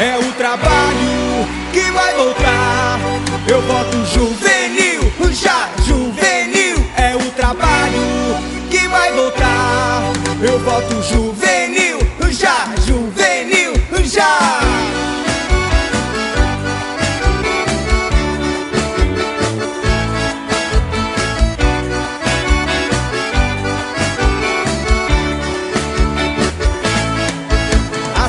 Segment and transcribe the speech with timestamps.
[0.00, 3.00] É o trabalho que vai voltar.
[3.48, 6.76] Eu voto juvenil, já juvenil.
[6.96, 8.38] É o trabalho
[8.70, 10.02] que vai voltar.
[10.40, 11.47] Eu voto juvenil,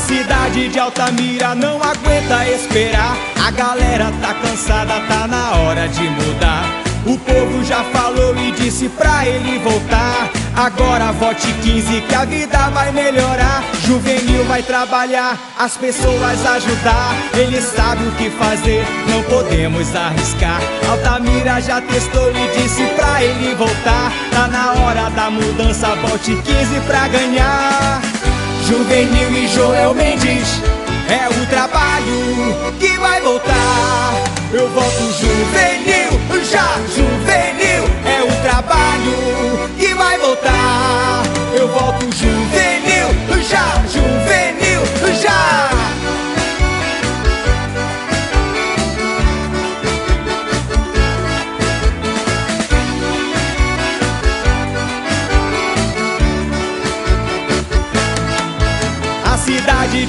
[0.09, 3.15] cidade de Altamira não aguenta esperar.
[3.45, 6.65] A galera tá cansada, tá na hora de mudar.
[7.05, 10.31] O povo já falou e disse pra ele voltar.
[10.55, 13.63] Agora vote 15 que a vida vai melhorar.
[13.85, 17.15] Juvenil vai trabalhar, as pessoas ajudar.
[17.35, 20.59] Ele sabe o que fazer, não podemos arriscar.
[20.89, 24.11] Altamira já testou e disse pra ele voltar.
[24.31, 28.08] Tá na hora da mudança, vote 15 pra ganhar.
[28.69, 30.61] Juvenil e Joel Mendes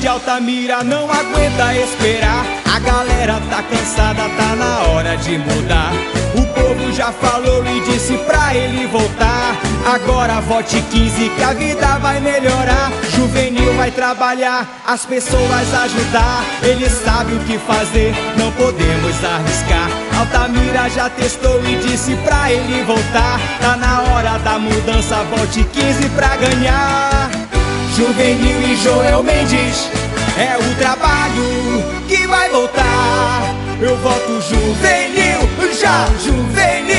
[0.00, 2.44] de Altamira não aguenta esperar.
[2.74, 5.92] A galera tá cansada, tá na hora de mudar.
[6.34, 9.56] O povo já falou e disse pra ele voltar.
[9.84, 12.90] Agora vote 15 que a vida vai melhorar.
[13.14, 16.44] Juvenil vai trabalhar, as pessoas ajudar.
[16.62, 19.90] Ele sabe o que fazer, não podemos arriscar.
[20.18, 23.38] Altamira já testou e disse pra ele voltar.
[23.60, 26.89] Tá na hora da mudança, vote 15 pra ganhar.
[27.96, 29.90] Juvenil e Joel Mendes.
[30.38, 33.54] É o trabalho que vai voltar.
[33.80, 35.40] Eu voto juvenil,
[35.80, 36.89] já juvenil